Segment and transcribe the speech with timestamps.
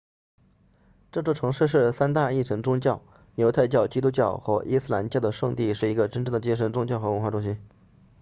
[1.11, 3.03] 这座城市是三大一神宗教
[3.35, 7.55] 犹太教基督教和伊斯兰教的圣地是一个真正的精神宗教和文化中心